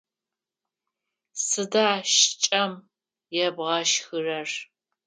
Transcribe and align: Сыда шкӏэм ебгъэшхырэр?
Сыда 1.45 1.89
шкӏэм 2.13 2.73
ебгъэшхырэр? 3.45 4.49